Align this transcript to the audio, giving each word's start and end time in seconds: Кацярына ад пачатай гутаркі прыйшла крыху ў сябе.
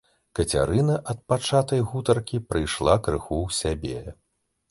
Кацярына 0.37 0.95
ад 1.13 1.19
пачатай 1.33 1.83
гутаркі 1.91 2.41
прыйшла 2.53 2.97
крыху 3.09 3.37
ў 3.45 3.49
сябе. 3.61 4.17